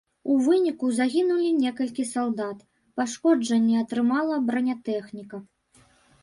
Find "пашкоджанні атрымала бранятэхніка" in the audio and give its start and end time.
3.01-5.37